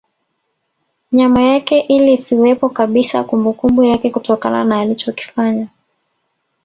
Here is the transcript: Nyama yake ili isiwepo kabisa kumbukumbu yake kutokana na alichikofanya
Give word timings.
Nyama 1.11 1.41
yake 1.41 1.79
ili 1.79 2.13
isiwepo 2.13 2.69
kabisa 2.69 3.23
kumbukumbu 3.23 3.83
yake 3.83 4.09
kutokana 4.09 4.63
na 4.63 4.79
alichikofanya 4.79 5.67